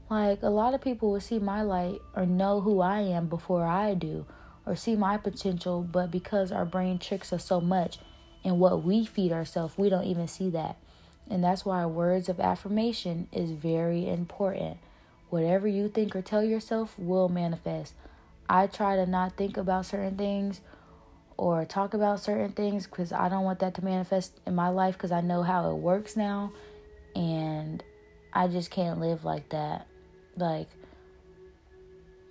Like, 0.09 0.41
a 0.41 0.49
lot 0.49 0.73
of 0.73 0.81
people 0.81 1.11
will 1.11 1.19
see 1.19 1.37
my 1.37 1.61
light 1.61 1.99
or 2.15 2.25
know 2.25 2.61
who 2.61 2.79
I 2.79 3.01
am 3.01 3.27
before 3.27 3.65
I 3.65 3.93
do, 3.93 4.25
or 4.65 4.75
see 4.75 4.95
my 4.95 5.17
potential, 5.17 5.81
but 5.81 6.11
because 6.11 6.51
our 6.51 6.65
brain 6.65 6.97
tricks 6.97 7.33
us 7.33 7.45
so 7.45 7.59
much 7.59 7.99
and 8.43 8.59
what 8.59 8.83
we 8.83 9.05
feed 9.05 9.33
ourselves, 9.33 9.77
we 9.77 9.89
don't 9.89 10.05
even 10.05 10.27
see 10.27 10.49
that. 10.51 10.77
And 11.29 11.43
that's 11.43 11.65
why 11.65 11.85
words 11.85 12.29
of 12.29 12.39
affirmation 12.39 13.27
is 13.33 13.51
very 13.51 14.07
important. 14.07 14.77
Whatever 15.29 15.67
you 15.67 15.89
think 15.89 16.15
or 16.15 16.21
tell 16.21 16.43
yourself 16.43 16.97
will 16.97 17.27
manifest. 17.27 17.93
I 18.49 18.67
try 18.67 18.95
to 18.95 19.05
not 19.05 19.35
think 19.35 19.57
about 19.57 19.85
certain 19.85 20.15
things 20.15 20.61
or 21.35 21.65
talk 21.65 21.93
about 21.93 22.21
certain 22.21 22.53
things 22.53 22.87
because 22.87 23.11
I 23.11 23.27
don't 23.27 23.43
want 23.43 23.59
that 23.59 23.73
to 23.75 23.83
manifest 23.83 24.39
in 24.45 24.55
my 24.55 24.69
life 24.69 24.95
because 24.95 25.11
I 25.11 25.19
know 25.19 25.43
how 25.43 25.69
it 25.69 25.75
works 25.75 26.15
now 26.15 26.53
and 27.13 27.83
I 28.31 28.47
just 28.47 28.71
can't 28.71 29.01
live 29.01 29.25
like 29.25 29.49
that 29.49 29.85
like 30.37 30.67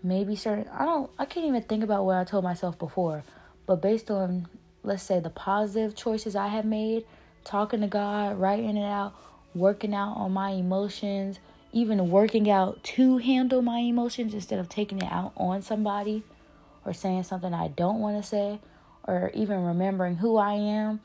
maybe 0.03 0.37
certain 0.37 0.69
I 0.69 0.85
don't 0.85 1.11
I 1.19 1.25
can't 1.25 1.47
even 1.47 1.63
think 1.63 1.83
about 1.85 2.05
what 2.05 2.17
I 2.17 2.25
told 2.25 2.45
myself 2.45 2.79
before, 2.79 3.25
but 3.67 3.83
based 3.83 4.11
on 4.11 4.49
let's 4.83 5.03
say 5.03 5.21
the 5.21 5.31
positive 5.31 5.97
choices 5.97 6.37
I 6.37 6.49
have 6.49 6.65
made, 6.65 7.05
talking 7.45 7.81
to 7.81 7.89
God, 7.89 8.39
writing 8.39 8.77
it 8.77 8.87
out, 8.87 9.15
working 9.55 9.95
out 9.95 10.17
on 10.17 10.33
my 10.33 10.51
emotions, 10.51 11.41
even 11.73 12.11
working 12.11 12.49
out 12.49 12.83
to 12.83 13.19
handle 13.19 13.63
my 13.63 13.81
emotions 13.81 14.33
instead 14.33 14.59
of 14.59 14.69
taking 14.69 14.99
it 14.99 15.11
out 15.11 15.33
on 15.37 15.61
somebody 15.61 16.23
or 16.85 16.93
saying 16.93 17.25
something 17.25 17.53
I 17.53 17.69
don't 17.69 18.01
want 18.01 18.23
to 18.23 18.27
say 18.27 18.61
or 19.07 19.31
even 19.35 19.65
remembering 19.65 20.17
who 20.17 20.37
I 20.37 20.55
am 20.55 21.01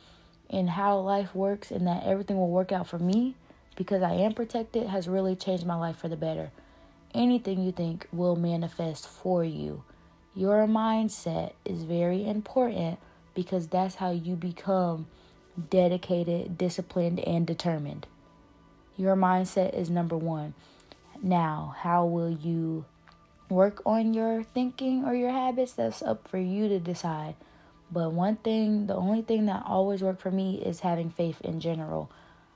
and 0.49 0.69
how 0.69 0.99
life 0.99 1.33
works 1.33 1.71
and 1.71 1.87
that 1.87 2.03
everything 2.05 2.37
will 2.37 2.49
work 2.49 2.71
out 2.71 2.87
for 2.87 2.99
me 2.99 3.35
because 3.75 4.03
I 4.03 4.13
am 4.13 4.33
protected 4.33 4.87
has 4.87 5.07
really 5.07 5.35
changed 5.35 5.65
my 5.65 5.75
life 5.75 5.97
for 5.97 6.07
the 6.07 6.15
better 6.15 6.51
anything 7.13 7.63
you 7.63 7.71
think 7.71 8.07
will 8.11 8.35
manifest 8.35 9.07
for 9.07 9.43
you. 9.43 9.83
Your 10.35 10.65
mindset 10.67 11.53
is 11.65 11.83
very 11.83 12.27
important 12.27 12.99
because 13.33 13.67
that's 13.67 13.95
how 13.95 14.11
you 14.11 14.35
become 14.35 15.07
dedicated, 15.69 16.57
disciplined, 16.57 17.19
and 17.19 17.45
determined. 17.45 18.07
Your 18.97 19.15
mindset 19.15 19.73
is 19.77 19.89
number 19.89 20.17
one. 20.17 20.53
Now, 21.21 21.75
how 21.79 22.05
will 22.05 22.31
you 22.31 22.85
work 23.49 23.81
on 23.85 24.13
your 24.13 24.43
thinking 24.43 25.03
or 25.05 25.13
your 25.13 25.31
habits? 25.31 25.73
That's 25.73 26.01
up 26.01 26.27
for 26.27 26.37
you 26.37 26.69
to 26.69 26.79
decide. 26.79 27.35
But 27.91 28.13
one 28.13 28.37
thing, 28.37 28.87
the 28.87 28.95
only 28.95 29.21
thing 29.21 29.47
that 29.47 29.63
always 29.65 30.01
worked 30.01 30.21
for 30.21 30.31
me 30.31 30.61
is 30.63 30.79
having 30.79 31.09
faith 31.09 31.41
in 31.41 31.59
general. 31.59 32.09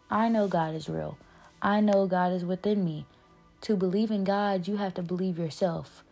I 0.09 0.29
know 0.29 0.47
God 0.47 0.75
is 0.75 0.87
real. 0.87 1.17
I 1.61 1.81
know 1.81 2.07
God 2.07 2.31
is 2.31 2.45
within 2.45 2.85
me 2.85 3.05
to 3.61 3.75
believe 3.75 4.11
in 4.11 4.23
God, 4.23 4.67
you 4.67 4.77
have 4.77 4.93
to 4.95 5.01
believe 5.01 5.37
yourself. 5.37 6.03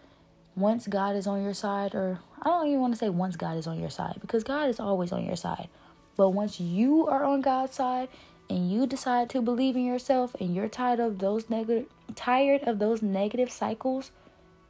Once 0.55 0.87
God 0.87 1.15
is 1.15 1.27
on 1.27 1.43
your 1.43 1.53
side, 1.53 1.95
or 1.95 2.19
I 2.41 2.49
don't 2.49 2.67
even 2.67 2.81
want 2.81 2.93
to 2.93 2.99
say 2.99 3.09
once 3.09 3.35
God 3.35 3.57
is 3.57 3.67
on 3.67 3.79
your 3.79 3.89
side, 3.89 4.17
because 4.21 4.43
God 4.43 4.69
is 4.69 4.79
always 4.79 5.11
on 5.11 5.25
your 5.25 5.35
side. 5.35 5.67
But 6.15 6.29
once 6.29 6.59
you 6.59 7.07
are 7.07 7.23
on 7.23 7.41
God's 7.41 7.73
side 7.73 8.07
and 8.49 8.71
you 8.71 8.85
decide 8.85 9.29
to 9.31 9.41
believe 9.41 9.75
in 9.75 9.85
yourself 9.85 10.35
and 10.39 10.53
you're 10.53 10.69
tired 10.69 10.99
of 10.99 11.19
those 11.19 11.49
negative 11.49 11.87
tired 12.15 12.63
of 12.63 12.77
those 12.77 13.01
negative 13.01 13.51
cycles, 13.51 14.11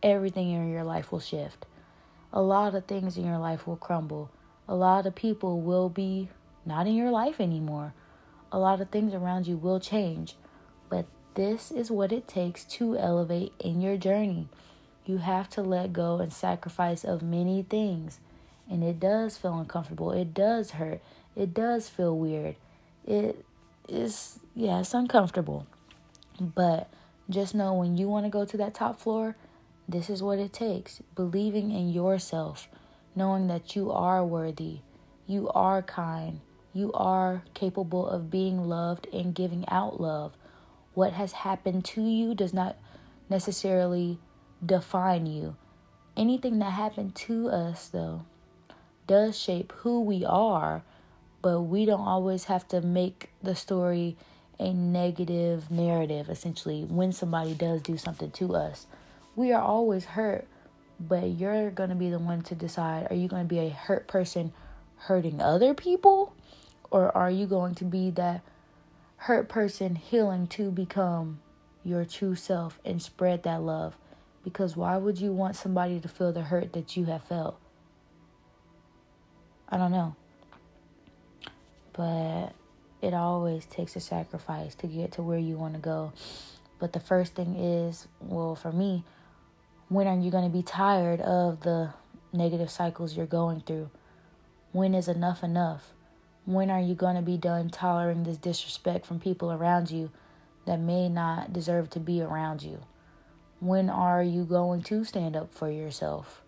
everything 0.02 0.52
in 0.52 0.72
your 0.72 0.84
life 0.84 1.12
will 1.12 1.20
shift. 1.20 1.66
A 2.32 2.42
lot 2.42 2.76
of 2.76 2.86
things 2.86 3.18
in 3.18 3.26
your 3.26 3.38
life 3.38 3.68
will 3.68 3.76
crumble. 3.76 4.32
A 4.68 4.76
lot 4.76 5.06
of 5.06 5.16
people 5.16 5.60
will 5.60 5.90
be 5.90 6.30
not 6.66 6.88
in 6.88 6.96
your 6.96 7.12
life 7.12 7.42
anymore. 7.42 7.94
A 8.52 8.58
lot 8.58 8.80
of 8.80 8.90
things 8.90 9.14
around 9.14 9.48
you 9.48 9.58
will 9.58 9.80
change. 9.80 10.36
This 11.36 11.72
is 11.72 11.90
what 11.90 12.12
it 12.12 12.28
takes 12.28 12.64
to 12.66 12.96
elevate 12.96 13.54
in 13.60 13.82
your 13.82 13.98
journey. 13.98 14.50
You 15.06 15.18
have 15.18 15.50
to 15.52 15.64
let 15.64 15.92
go 15.92 16.20
and 16.20 16.32
sacrifice 16.32 17.04
of 17.04 17.24
many 17.24 17.64
things. 17.64 18.20
And 18.70 18.84
it 18.84 19.00
does 19.00 19.38
feel 19.38 19.58
uncomfortable. 19.58 20.12
It 20.12 20.36
does 20.36 20.72
hurt. 20.72 21.02
It 21.36 21.54
does 21.54 21.90
feel 21.90 22.16
weird. 22.16 22.56
It 23.08 23.44
is, 23.90 24.40
yeah, 24.56 24.80
it's 24.80 24.94
uncomfortable. 24.94 25.66
But 26.40 26.88
just 27.30 27.56
know 27.56 27.74
when 27.74 27.98
you 27.98 28.08
want 28.08 28.28
to 28.28 28.30
go 28.30 28.46
to 28.46 28.58
that 28.58 28.76
top 28.76 29.00
floor, 29.00 29.36
this 29.90 30.12
is 30.12 30.22
what 30.22 30.38
it 30.38 30.54
takes. 30.54 31.02
Believing 31.16 31.72
in 31.72 31.90
yourself, 31.90 32.68
knowing 33.16 33.48
that 33.48 33.76
you 33.76 33.92
are 33.92 34.24
worthy, 34.24 34.80
you 35.26 35.50
are 35.50 35.82
kind, 35.82 36.42
you 36.74 36.94
are 36.94 37.44
capable 37.56 38.08
of 38.08 38.30
being 38.30 38.70
loved 38.70 39.08
and 39.12 39.34
giving 39.34 39.68
out 39.68 40.00
love 40.00 40.34
what 40.94 41.14
has 41.14 41.32
happened 41.32 41.86
to 41.86 42.02
you 42.02 42.36
does 42.36 42.54
not 42.54 42.78
necessarily 43.30 44.20
define 44.66 45.26
you. 45.26 45.56
Anything 46.16 46.60
that 46.60 46.72
happened 46.72 47.16
to 47.16 47.50
us, 47.50 47.88
though, 47.88 48.26
does 49.08 49.38
shape 49.38 49.74
who 49.78 50.02
we 50.02 50.24
are, 50.24 50.84
but 51.42 51.62
we 51.62 51.86
don't 51.86 52.08
always 52.08 52.46
have 52.46 52.68
to 52.70 52.82
make 52.82 53.32
the 53.42 53.56
story 53.56 54.16
a 54.60 54.72
negative 54.72 55.72
narrative, 55.72 56.30
essentially, 56.30 56.84
when 56.84 57.12
somebody 57.12 57.54
does 57.54 57.82
do 57.82 57.98
something 57.98 58.32
to 58.32 58.56
us. 58.56 58.86
We 59.36 59.52
are 59.52 59.62
always 59.62 60.06
hurt, 60.06 60.48
but 61.00 61.30
you're 61.32 61.72
going 61.72 61.90
to 61.90 61.96
be 61.96 62.10
the 62.10 62.20
one 62.20 62.44
to 62.44 62.56
decide 62.56 63.08
are 63.10 63.16
you 63.16 63.28
going 63.28 63.44
to 63.48 63.50
be 63.50 63.60
a 63.60 63.70
hurt 63.70 64.08
person 64.08 64.54
hurting 64.98 65.42
other 65.42 65.74
people? 65.74 66.36
Or 66.92 67.16
are 67.18 67.32
you 67.32 67.48
going 67.48 67.74
to 67.76 67.86
be 67.86 68.12
that 68.12 68.42
hurt 69.24 69.48
person 69.48 69.96
healing 69.96 70.46
to 70.46 70.70
become 70.70 71.40
your 71.82 72.04
true 72.04 72.36
self 72.36 72.78
and 72.84 73.02
spread 73.02 73.44
that 73.44 73.62
love. 73.62 73.96
Because 74.44 74.76
why 74.76 74.98
would 74.98 75.18
you 75.18 75.32
want 75.32 75.56
somebody 75.56 75.98
to 76.02 76.10
feel 76.10 76.34
the 76.34 76.42
hurt 76.42 76.74
that 76.74 76.98
you 76.98 77.06
have 77.06 77.24
felt? 77.24 77.58
I 79.70 79.78
don't 79.78 79.94
know. 79.94 80.18
But 81.94 82.50
it 83.02 83.14
always 83.14 83.66
takes 83.66 83.96
a 83.96 84.02
sacrifice 84.02 84.76
to 84.76 84.88
get 84.88 85.14
to 85.14 85.22
where 85.22 85.40
you 85.40 85.56
want 85.56 85.76
to 85.76 85.80
go. 85.80 86.12
But 86.78 86.92
the 86.92 87.00
first 87.00 87.34
thing 87.34 87.56
is, 87.56 88.10
well, 88.20 88.56
for 88.56 88.74
me, 88.74 89.06
when 89.88 90.06
are 90.06 90.20
you 90.20 90.32
going 90.32 90.44
to 90.44 90.50
be 90.50 90.64
tired 90.64 91.22
of 91.22 91.62
the 91.62 91.94
negative 92.34 92.70
cycles 92.70 93.16
you're 93.16 93.26
going 93.26 93.62
through? 93.62 93.90
When 94.74 94.94
is 94.94 95.08
enough 95.08 95.44
enough? 95.44 95.94
When 96.46 96.70
are 96.70 96.82
you 96.82 96.94
going 96.94 97.16
to 97.16 97.22
be 97.22 97.38
done 97.38 97.70
tolerating 97.70 98.24
this 98.24 98.38
disrespect 98.38 99.06
from 99.06 99.20
people 99.20 99.52
around 99.52 99.90
you 99.90 100.12
that 100.66 100.80
may 100.80 101.08
not 101.08 101.54
deserve 101.54 101.90
to 101.92 102.00
be 102.00 102.22
around 102.22 102.64
you? 102.64 102.80
When 103.60 103.90
are 103.90 104.22
you 104.22 104.44
going 104.44 104.82
to 104.84 105.06
stand 105.06 105.38
up 105.38 105.54
for 105.54 105.72
yourself? 105.72 106.42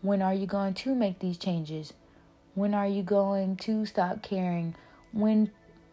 When 0.00 0.22
are 0.22 0.32
you 0.32 0.46
going 0.46 0.72
to 0.74 0.94
make 0.94 1.18
these 1.18 1.36
changes? 1.36 1.92
When 2.54 2.72
are 2.72 2.86
you 2.86 3.02
going 3.02 3.56
to 3.56 3.84
stop 3.84 4.22
caring? 4.22 4.74
When, 5.12 5.50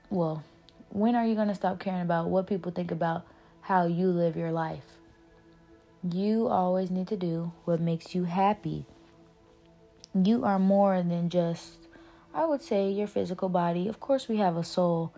well, 0.09 0.43
when 0.89 1.15
are 1.15 1.25
you 1.25 1.35
going 1.35 1.49
to 1.49 1.55
stop 1.55 1.79
caring 1.79 2.01
about 2.01 2.29
what 2.29 2.47
people 2.47 2.71
think 2.71 2.91
about 2.91 3.25
how 3.61 3.87
you 3.87 4.07
live 4.07 4.37
your 4.37 4.53
life? 4.53 4.85
You 6.09 6.47
always 6.47 6.91
need 6.91 7.07
to 7.09 7.17
do 7.17 7.51
what 7.65 7.81
makes 7.81 8.15
you 8.15 8.23
happy. 8.23 8.85
You 10.13 10.45
are 10.45 10.59
more 10.59 11.01
than 11.01 11.29
just, 11.29 11.82
I 12.33 12.45
would 12.45 12.61
say, 12.61 12.89
your 12.89 13.07
physical 13.07 13.49
body. 13.49 13.87
Of 13.87 13.99
course, 13.99 14.27
we 14.27 14.37
have 14.37 14.57
a 14.57 14.63
soul, 14.63 15.13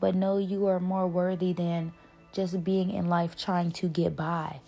but 0.00 0.14
know 0.14 0.38
you 0.38 0.66
are 0.66 0.80
more 0.80 1.06
worthy 1.06 1.52
than 1.52 1.92
just 2.32 2.62
being 2.62 2.90
in 2.90 3.08
life 3.08 3.36
trying 3.36 3.72
to 3.72 3.88
get 3.88 4.14
by. 4.14 4.60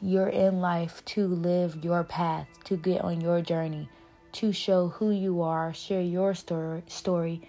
You're 0.00 0.28
in 0.28 0.60
life 0.60 1.04
to 1.06 1.26
live 1.26 1.84
your 1.84 2.04
path, 2.04 2.46
to 2.64 2.76
get 2.76 3.02
on 3.02 3.20
your 3.20 3.42
journey, 3.42 3.88
to 4.32 4.52
show 4.52 4.88
who 4.88 5.10
you 5.10 5.42
are, 5.42 5.74
share 5.74 6.00
your 6.00 6.34
story, 6.34 6.82
story 6.86 7.42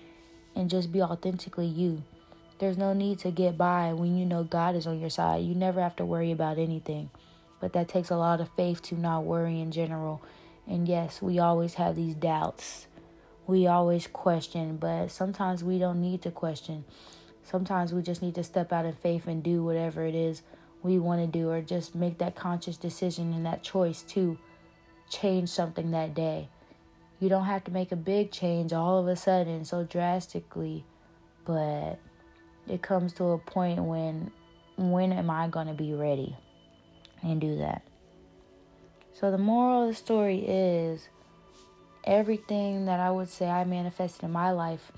and 0.55 0.69
just 0.69 0.91
be 0.91 1.01
authentically 1.01 1.67
you. 1.67 2.03
There's 2.59 2.77
no 2.77 2.93
need 2.93 3.19
to 3.19 3.31
get 3.31 3.57
by 3.57 3.93
when 3.93 4.17
you 4.17 4.25
know 4.25 4.43
God 4.43 4.75
is 4.75 4.85
on 4.85 4.99
your 4.99 5.09
side. 5.09 5.43
You 5.43 5.55
never 5.55 5.81
have 5.81 5.95
to 5.97 6.05
worry 6.05 6.31
about 6.31 6.59
anything. 6.59 7.09
But 7.59 7.73
that 7.73 7.87
takes 7.87 8.09
a 8.09 8.17
lot 8.17 8.41
of 8.41 8.49
faith 8.55 8.81
to 8.83 8.95
not 8.95 9.23
worry 9.23 9.59
in 9.59 9.71
general. 9.71 10.21
And 10.67 10.87
yes, 10.87 11.21
we 11.21 11.39
always 11.39 11.75
have 11.75 11.95
these 11.95 12.15
doubts. 12.15 12.87
We 13.47 13.67
always 13.67 14.07
question, 14.07 14.77
but 14.77 15.11
sometimes 15.11 15.63
we 15.63 15.79
don't 15.79 16.01
need 16.01 16.21
to 16.23 16.31
question. 16.31 16.85
Sometimes 17.43 17.93
we 17.93 18.01
just 18.01 18.21
need 18.21 18.35
to 18.35 18.43
step 18.43 18.71
out 18.71 18.85
in 18.85 18.93
faith 18.93 19.27
and 19.27 19.43
do 19.43 19.63
whatever 19.63 20.05
it 20.05 20.15
is 20.15 20.41
we 20.83 20.99
want 20.99 21.21
to 21.21 21.27
do, 21.27 21.49
or 21.49 21.61
just 21.61 21.95
make 21.95 22.17
that 22.19 22.35
conscious 22.35 22.77
decision 22.77 23.33
and 23.33 23.45
that 23.45 23.63
choice 23.63 24.03
to 24.03 24.37
change 25.09 25.49
something 25.49 25.91
that 25.91 26.13
day. 26.13 26.49
You 27.19 27.29
don't 27.29 27.45
have 27.45 27.63
to 27.65 27.71
make 27.71 27.91
a 27.91 27.95
big 27.95 28.31
change 28.31 28.73
all 28.73 28.97
of 28.97 29.07
a 29.07 29.15
sudden 29.15 29.63
so 29.65 29.83
drastically, 29.83 30.85
but 31.45 31.99
it 32.67 32.81
comes 32.81 33.13
to 33.13 33.25
a 33.25 33.37
point 33.37 33.83
when 33.83 34.31
when 34.77 35.11
am 35.11 35.29
I 35.29 35.47
going 35.47 35.67
to 35.67 35.73
be 35.73 35.93
ready 35.93 36.35
and 37.21 37.39
do 37.39 37.57
that? 37.57 37.83
So 39.13 39.29
the 39.29 39.37
moral 39.37 39.83
of 39.83 39.89
the 39.89 39.95
story 39.95 40.39
is 40.39 41.09
everything 42.03 42.85
that 42.85 42.99
I 42.99 43.11
would 43.11 43.29
say 43.29 43.47
I 43.47 43.63
manifested 43.63 44.23
in 44.23 44.31
my 44.31 44.51
life 44.51 44.91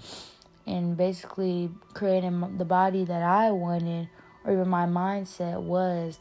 and 0.65 0.95
basically 0.95 1.69
creating 1.93 2.57
the 2.57 2.65
body 2.65 3.03
that 3.03 3.21
I 3.23 3.51
wanted 3.51 4.09
or 4.45 4.53
even 4.53 4.69
my 4.69 4.85
mindset 4.85 5.61
was 5.61 6.19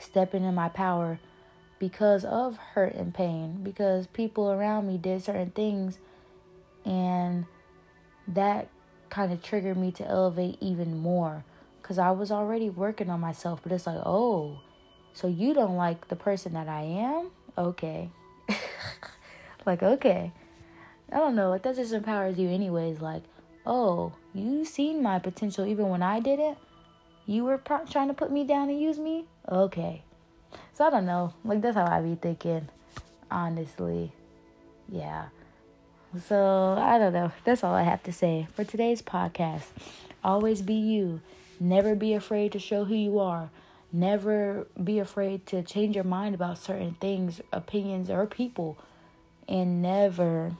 stepping 0.00 0.44
in 0.44 0.54
my 0.54 0.68
power 0.68 1.18
because 1.78 2.24
of 2.24 2.56
hurt 2.56 2.94
and 2.94 3.14
pain 3.14 3.62
because 3.62 4.06
people 4.08 4.50
around 4.50 4.86
me 4.86 4.98
did 4.98 5.22
certain 5.22 5.50
things 5.50 5.98
and 6.84 7.46
that 8.26 8.68
kind 9.10 9.32
of 9.32 9.42
triggered 9.42 9.76
me 9.76 9.90
to 9.90 10.06
elevate 10.06 10.56
even 10.60 10.98
more 10.98 11.44
because 11.82 11.98
I 11.98 12.10
was 12.10 12.30
already 12.30 12.70
working 12.70 13.10
on 13.10 13.20
myself 13.20 13.60
but 13.62 13.72
it's 13.72 13.86
like 13.86 14.00
oh 14.04 14.60
so 15.12 15.26
you 15.26 15.54
don't 15.54 15.76
like 15.76 16.08
the 16.08 16.16
person 16.16 16.52
that 16.52 16.68
I 16.68 16.82
am? 16.82 17.30
Okay 17.56 18.10
like 19.68 19.82
okay 19.82 20.32
I 21.12 21.18
don't 21.18 21.36
know 21.36 21.50
like 21.50 21.62
that 21.62 21.76
just 21.76 21.92
empowers 21.92 22.38
you 22.38 22.48
anyways 22.48 23.00
like 23.00 23.22
oh 23.64 24.12
you 24.34 24.64
seen 24.64 25.02
my 25.02 25.18
potential 25.20 25.64
even 25.66 25.88
when 25.88 26.02
I 26.02 26.18
didn't 26.18 26.58
you 27.26 27.44
were 27.44 27.58
pro- 27.58 27.84
trying 27.84 28.08
to 28.08 28.14
put 28.14 28.32
me 28.32 28.44
down 28.44 28.68
and 28.68 28.80
use 28.80 28.98
me 28.98 29.26
okay 29.48 30.02
so 30.72 30.86
I 30.86 30.90
don't 30.90 31.06
know. 31.06 31.34
Like 31.44 31.60
that's 31.60 31.76
how 31.76 31.86
I 31.86 32.00
be 32.00 32.14
thinking, 32.14 32.68
honestly. 33.30 34.12
Yeah. 34.88 35.26
So 36.26 36.76
I 36.78 36.98
don't 36.98 37.12
know. 37.12 37.32
That's 37.44 37.64
all 37.64 37.74
I 37.74 37.82
have 37.82 38.02
to 38.04 38.12
say 38.12 38.46
for 38.54 38.64
today's 38.64 39.02
podcast. 39.02 39.64
Always 40.22 40.62
be 40.62 40.74
you. 40.74 41.20
Never 41.60 41.94
be 41.94 42.14
afraid 42.14 42.52
to 42.52 42.58
show 42.58 42.84
who 42.84 42.94
you 42.94 43.18
are. 43.18 43.50
Never 43.92 44.66
be 44.82 44.98
afraid 44.98 45.46
to 45.46 45.62
change 45.62 45.96
your 45.96 46.04
mind 46.04 46.34
about 46.34 46.58
certain 46.58 46.94
things, 47.00 47.40
opinions, 47.52 48.10
or 48.10 48.26
people. 48.26 48.78
And 49.48 49.80
never 49.80 50.52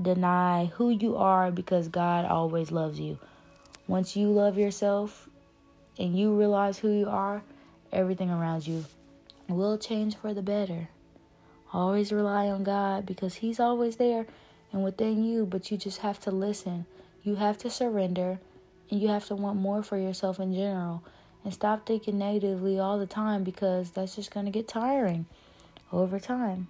deny 0.00 0.66
who 0.66 0.90
you 0.90 1.16
are 1.16 1.50
because 1.50 1.88
God 1.88 2.24
always 2.24 2.72
loves 2.72 2.98
you. 2.98 3.18
Once 3.86 4.16
you 4.16 4.28
love 4.28 4.56
yourself 4.56 5.28
and 5.98 6.18
you 6.18 6.36
realize 6.36 6.78
who 6.78 6.90
you 6.90 7.08
are, 7.08 7.42
everything 7.92 8.30
around 8.30 8.66
you 8.66 8.84
will 9.48 9.76
change 9.76 10.16
for 10.16 10.32
the 10.32 10.42
better. 10.42 10.88
Always 11.72 12.12
rely 12.12 12.48
on 12.48 12.64
God 12.64 13.06
because 13.06 13.34
He's 13.34 13.60
always 13.60 13.96
there 13.96 14.26
and 14.72 14.82
within 14.82 15.24
you, 15.24 15.46
but 15.46 15.70
you 15.70 15.76
just 15.76 15.98
have 15.98 16.18
to 16.20 16.30
listen. 16.30 16.86
You 17.22 17.36
have 17.36 17.58
to 17.58 17.70
surrender 17.70 18.40
and 18.90 19.00
you 19.00 19.08
have 19.08 19.26
to 19.26 19.34
want 19.34 19.58
more 19.58 19.82
for 19.82 19.98
yourself 19.98 20.40
in 20.40 20.54
general. 20.54 21.02
And 21.44 21.52
stop 21.52 21.86
thinking 21.86 22.18
negatively 22.18 22.78
all 22.78 22.98
the 22.98 23.06
time 23.06 23.42
because 23.42 23.90
that's 23.90 24.14
just 24.14 24.30
going 24.30 24.46
to 24.46 24.52
get 24.52 24.68
tiring 24.68 25.26
over 25.92 26.20
time. 26.20 26.68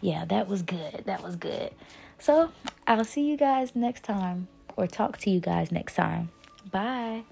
Yeah, 0.00 0.24
that 0.26 0.48
was 0.48 0.62
good. 0.62 1.04
That 1.06 1.22
was 1.22 1.36
good. 1.36 1.72
So, 2.18 2.50
I'll 2.86 3.04
see 3.04 3.22
you 3.28 3.36
guys 3.36 3.74
next 3.74 4.04
time 4.04 4.48
or 4.76 4.86
talk 4.86 5.18
to 5.18 5.30
you 5.30 5.40
guys 5.40 5.70
next 5.72 5.94
time. 5.94 6.30
Bye. 6.70 7.24